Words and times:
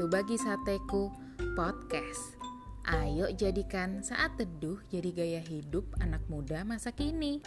Berbagi 0.00 0.40
Sateku 0.40 1.12
Podcast. 1.52 2.40
Ayo 2.88 3.28
jadikan 3.36 4.00
saat 4.00 4.40
teduh 4.40 4.80
jadi 4.88 5.12
gaya 5.12 5.42
hidup 5.44 5.84
anak 6.00 6.24
muda 6.32 6.64
masa 6.64 6.88
kini. 6.88 7.44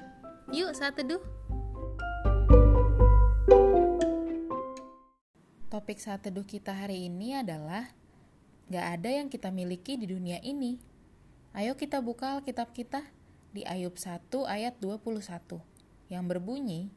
Yuk 0.53 0.77
saat 0.77 1.01
teduh. 1.01 1.17
Topik 5.73 5.97
saat 5.97 6.21
teduh 6.21 6.45
kita 6.45 6.77
hari 6.77 7.09
ini 7.09 7.41
adalah 7.41 7.89
Gak 8.69 9.01
ada 9.01 9.09
yang 9.09 9.25
kita 9.25 9.49
miliki 9.49 9.97
di 9.97 10.05
dunia 10.05 10.37
ini. 10.45 10.77
Ayo 11.57 11.73
kita 11.73 12.05
buka 12.05 12.37
Alkitab 12.37 12.69
kita 12.69 13.01
di 13.49 13.65
Ayub 13.65 13.97
1 13.97 14.29
ayat 14.45 14.77
21 14.77 15.57
yang 16.13 16.29
berbunyi, 16.29 16.93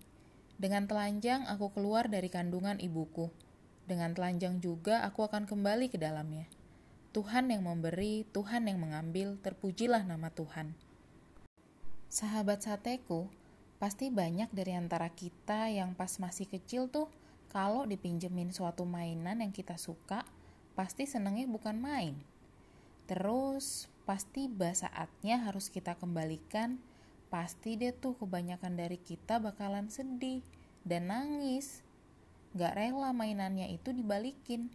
Dengan 0.60 0.84
telanjang 0.84 1.48
aku 1.48 1.72
keluar 1.72 2.12
dari 2.12 2.28
kandungan 2.28 2.76
ibuku 2.76 3.47
dengan 3.88 4.12
telanjang 4.12 4.60
juga 4.60 5.00
aku 5.08 5.24
akan 5.24 5.48
kembali 5.48 5.88
ke 5.88 5.96
dalamnya. 5.96 6.44
Tuhan 7.16 7.48
yang 7.48 7.64
memberi, 7.64 8.28
Tuhan 8.36 8.68
yang 8.68 8.84
mengambil, 8.84 9.40
terpujilah 9.40 10.04
nama 10.04 10.28
Tuhan. 10.28 10.76
Sahabat 12.12 12.68
sateku, 12.68 13.32
pasti 13.80 14.12
banyak 14.12 14.52
dari 14.52 14.76
antara 14.76 15.08
kita 15.08 15.72
yang 15.72 15.96
pas 15.96 16.20
masih 16.20 16.44
kecil 16.44 16.92
tuh 16.92 17.08
kalau 17.48 17.88
dipinjemin 17.88 18.52
suatu 18.52 18.84
mainan 18.84 19.40
yang 19.40 19.56
kita 19.56 19.80
suka, 19.80 20.20
pasti 20.76 21.08
senengnya 21.08 21.48
bukan 21.48 21.80
main. 21.80 22.20
Terus 23.08 23.88
pasti 24.04 24.52
saatnya 24.52 25.48
harus 25.48 25.72
kita 25.72 25.96
kembalikan, 25.96 26.76
pasti 27.32 27.80
deh 27.80 27.96
tuh 27.96 28.20
kebanyakan 28.20 28.76
dari 28.76 29.00
kita 29.00 29.40
bakalan 29.40 29.88
sedih 29.88 30.44
dan 30.84 31.08
nangis 31.08 31.87
gak 32.58 32.74
rela 32.74 33.14
mainannya 33.14 33.70
itu 33.70 33.94
dibalikin. 33.94 34.74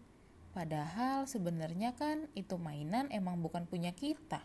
Padahal 0.56 1.28
sebenarnya 1.28 1.92
kan 1.98 2.32
itu 2.32 2.56
mainan 2.56 3.12
emang 3.12 3.44
bukan 3.44 3.68
punya 3.68 3.92
kita. 3.92 4.40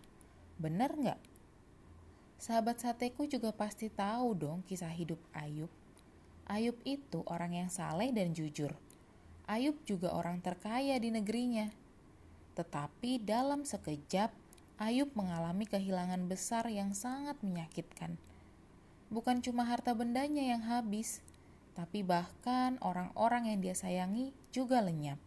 Bener 0.59 0.91
nggak? 0.91 1.21
Sahabat 2.39 2.83
sateku 2.83 3.31
juga 3.31 3.55
pasti 3.55 3.87
tahu 3.87 4.35
dong 4.35 4.67
kisah 4.67 4.91
hidup 4.91 5.23
Ayub. 5.31 5.71
Ayub 6.49 6.75
itu 6.83 7.23
orang 7.29 7.55
yang 7.55 7.71
saleh 7.71 8.11
dan 8.11 8.35
jujur. 8.35 8.73
Ayub 9.45 9.77
juga 9.85 10.17
orang 10.17 10.41
terkaya 10.41 10.97
di 10.97 11.13
negerinya. 11.13 11.69
Tetapi 12.57 13.23
dalam 13.23 13.63
sekejap, 13.69 14.33
Ayub 14.79 15.11
mengalami 15.19 15.67
kehilangan 15.67 16.25
besar 16.31 16.67
yang 16.71 16.95
sangat 16.95 17.37
menyakitkan. 17.43 18.17
Bukan 19.11 19.43
cuma 19.43 19.67
harta 19.67 19.93
bendanya 19.93 20.43
yang 20.43 20.63
habis, 20.63 21.21
tapi 21.79 22.03
bahkan 22.03 22.75
orang-orang 22.83 23.55
yang 23.55 23.63
dia 23.63 23.71
sayangi 23.71 24.35
juga 24.51 24.83
lenyap. 24.83 25.23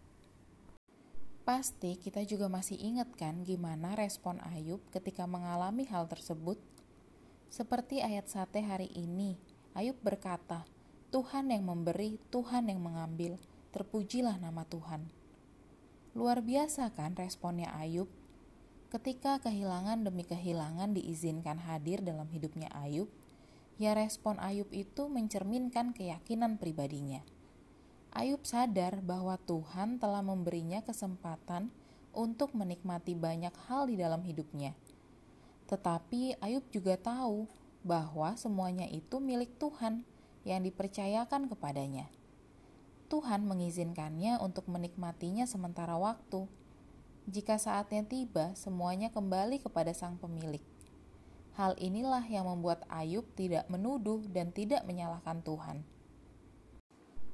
Pasti 1.47 1.95
kita 1.95 2.27
juga 2.27 2.51
masih 2.51 2.75
ingat 2.75 3.07
kan 3.15 3.47
gimana 3.47 3.95
respon 3.95 4.35
Ayub 4.43 4.83
ketika 4.91 5.23
mengalami 5.23 5.87
hal 5.87 6.11
tersebut? 6.11 6.59
Seperti 7.47 8.03
ayat 8.03 8.27
sate 8.27 8.59
hari 8.67 8.91
ini, 8.91 9.39
Ayub 9.71 9.95
berkata, 10.03 10.67
Tuhan 11.15 11.55
yang 11.55 11.63
memberi, 11.63 12.19
Tuhan 12.35 12.67
yang 12.67 12.83
mengambil, 12.83 13.39
terpujilah 13.71 14.35
nama 14.35 14.67
Tuhan. 14.67 15.07
Luar 16.19 16.43
biasa 16.43 16.91
kan 16.91 17.15
responnya 17.15 17.71
Ayub? 17.79 18.11
Ketika 18.91 19.39
kehilangan 19.39 20.03
demi 20.03 20.27
kehilangan 20.27 20.99
diizinkan 20.99 21.63
hadir 21.63 22.03
dalam 22.03 22.27
hidupnya 22.27 22.67
Ayub, 22.75 23.07
ya 23.81 23.97
respon 23.97 24.37
Ayub 24.37 24.69
itu 24.69 25.09
mencerminkan 25.09 25.97
keyakinan 25.97 26.61
pribadinya. 26.61 27.25
Ayub 28.13 28.45
sadar 28.45 29.01
bahwa 29.01 29.41
Tuhan 29.41 29.97
telah 29.97 30.21
memberinya 30.21 30.85
kesempatan 30.85 31.73
untuk 32.13 32.53
menikmati 32.53 33.17
banyak 33.17 33.55
hal 33.65 33.89
di 33.89 33.97
dalam 33.97 34.21
hidupnya. 34.21 34.77
Tetapi 35.65 36.37
Ayub 36.37 36.61
juga 36.69 36.93
tahu 37.01 37.49
bahwa 37.81 38.37
semuanya 38.37 38.85
itu 38.85 39.17
milik 39.17 39.57
Tuhan 39.57 40.05
yang 40.45 40.61
dipercayakan 40.61 41.49
kepadanya. 41.49 42.05
Tuhan 43.09 43.43
mengizinkannya 43.49 44.37
untuk 44.39 44.69
menikmatinya 44.69 45.49
sementara 45.49 45.97
waktu. 45.97 46.45
Jika 47.25 47.57
saatnya 47.57 48.05
tiba, 48.05 48.53
semuanya 48.53 49.09
kembali 49.09 49.59
kepada 49.59 49.91
Sang 49.91 50.21
Pemilik. 50.21 50.63
Hal 51.59 51.75
inilah 51.75 52.23
yang 52.31 52.47
membuat 52.47 52.87
Ayub 52.87 53.27
tidak 53.35 53.67
menuduh 53.67 54.23
dan 54.31 54.55
tidak 54.55 54.87
menyalahkan 54.87 55.43
Tuhan. 55.43 55.83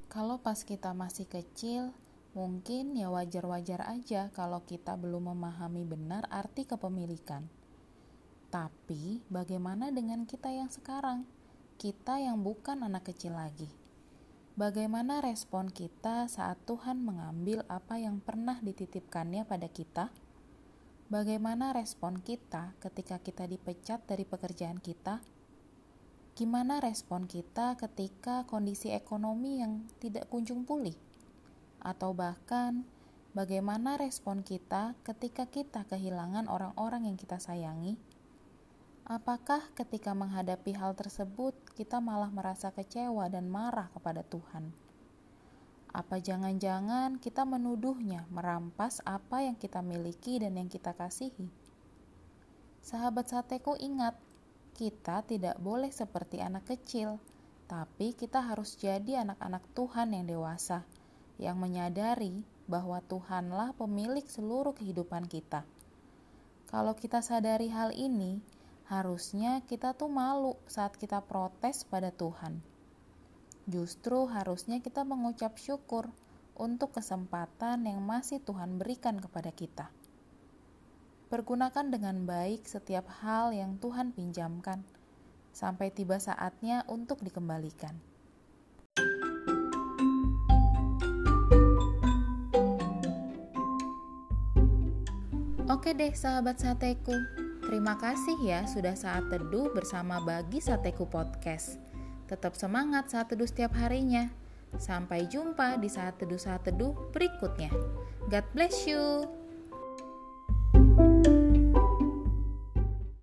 Kalau 0.10 0.42
pas 0.42 0.64
kita 0.66 0.96
masih 0.98 1.30
kecil, 1.30 1.94
mungkin 2.34 2.98
ya 2.98 3.14
wajar-wajar 3.14 3.86
aja 3.86 4.34
kalau 4.34 4.64
kita 4.66 4.98
belum 4.98 5.36
memahami 5.36 5.86
benar 5.86 6.26
arti 6.34 6.66
kepemilikan. 6.66 7.46
Tapi 8.50 9.22
bagaimana 9.28 9.92
dengan 9.92 10.24
kita 10.24 10.50
yang 10.50 10.72
sekarang? 10.72 11.28
Kita 11.78 12.18
yang 12.18 12.42
bukan 12.42 12.82
anak 12.82 13.14
kecil 13.14 13.38
lagi. 13.38 13.70
Bagaimana 14.58 15.22
respon 15.22 15.70
kita 15.70 16.26
saat 16.26 16.58
Tuhan 16.66 17.06
mengambil 17.06 17.62
apa 17.70 18.02
yang 18.02 18.18
pernah 18.18 18.58
dititipkannya 18.58 19.46
pada 19.46 19.70
kita? 19.70 20.10
Bagaimana 21.08 21.72
respon 21.72 22.20
kita 22.20 22.76
ketika 22.84 23.16
kita 23.24 23.48
dipecat 23.48 24.04
dari 24.04 24.28
pekerjaan 24.28 24.76
kita? 24.76 25.24
Gimana 26.36 26.84
respon 26.84 27.32
kita 27.32 27.80
ketika 27.80 28.44
kondisi 28.44 28.92
ekonomi 28.92 29.64
yang 29.64 29.88
tidak 30.04 30.28
kunjung 30.28 30.68
pulih? 30.68 31.00
Atau 31.80 32.12
bahkan, 32.12 32.84
bagaimana 33.32 33.96
respon 33.96 34.44
kita 34.44 35.00
ketika 35.08 35.48
kita 35.48 35.88
kehilangan 35.88 36.52
orang-orang 36.52 37.08
yang 37.08 37.16
kita 37.16 37.40
sayangi? 37.40 37.96
Apakah 39.08 39.64
ketika 39.80 40.12
menghadapi 40.12 40.76
hal 40.76 40.92
tersebut 40.92 41.56
kita 41.80 42.04
malah 42.04 42.36
merasa 42.36 42.76
kecewa 42.76 43.32
dan 43.32 43.48
marah 43.48 43.88
kepada 43.96 44.28
Tuhan? 44.28 44.76
Apa 45.98 46.22
jangan-jangan 46.22 47.18
kita 47.18 47.42
menuduhnya 47.42 48.30
merampas 48.30 49.02
apa 49.02 49.42
yang 49.42 49.58
kita 49.58 49.82
miliki 49.82 50.38
dan 50.38 50.54
yang 50.54 50.70
kita 50.70 50.94
kasihi? 50.94 51.50
Sahabat 52.86 53.34
sateku 53.34 53.74
ingat, 53.82 54.14
kita 54.78 55.26
tidak 55.26 55.58
boleh 55.58 55.90
seperti 55.90 56.38
anak 56.38 56.70
kecil, 56.70 57.18
tapi 57.66 58.14
kita 58.14 58.46
harus 58.46 58.78
jadi 58.78 59.26
anak-anak 59.26 59.66
Tuhan 59.74 60.14
yang 60.14 60.30
dewasa, 60.30 60.86
yang 61.42 61.58
menyadari 61.58 62.46
bahwa 62.70 63.02
Tuhanlah 63.02 63.74
pemilik 63.74 64.30
seluruh 64.30 64.78
kehidupan 64.78 65.26
kita. 65.26 65.66
Kalau 66.70 66.94
kita 66.94 67.26
sadari 67.26 67.74
hal 67.74 67.90
ini, 67.98 68.38
harusnya 68.86 69.66
kita 69.66 69.98
tuh 69.98 70.14
malu 70.14 70.62
saat 70.70 70.94
kita 70.94 71.26
protes 71.26 71.90
pada 71.90 72.14
Tuhan 72.14 72.77
Justru 73.68 74.32
harusnya 74.32 74.80
kita 74.80 75.04
mengucap 75.04 75.60
syukur 75.60 76.08
untuk 76.56 76.96
kesempatan 76.96 77.84
yang 77.84 78.00
masih 78.00 78.40
Tuhan 78.40 78.80
berikan 78.80 79.20
kepada 79.20 79.52
kita. 79.52 79.92
Pergunakan 81.28 81.92
dengan 81.92 82.24
baik 82.24 82.64
setiap 82.64 83.12
hal 83.20 83.52
yang 83.52 83.76
Tuhan 83.84 84.16
pinjamkan, 84.16 84.88
sampai 85.52 85.92
tiba 85.92 86.16
saatnya 86.16 86.88
untuk 86.88 87.20
dikembalikan. 87.20 88.00
Oke 95.68 95.92
deh 95.92 96.16
sahabat 96.16 96.64
sateku, 96.64 97.12
terima 97.68 98.00
kasih 98.00 98.40
ya 98.40 98.64
sudah 98.64 98.96
saat 98.96 99.28
teduh 99.28 99.68
bersama 99.76 100.24
Bagi 100.24 100.64
Sateku 100.64 101.04
Podcast. 101.04 101.87
Tetap 102.28 102.60
semangat 102.60 103.08
saat 103.08 103.32
teduh 103.32 103.48
setiap 103.48 103.72
harinya. 103.80 104.28
Sampai 104.76 105.32
jumpa 105.32 105.80
di 105.80 105.88
saat 105.88 106.20
teduh-saat 106.20 106.68
teduh 106.68 106.92
berikutnya. 107.16 107.72
God 108.28 108.46
bless 108.52 108.84
you. 108.84 109.24